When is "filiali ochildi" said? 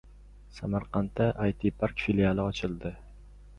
2.07-2.97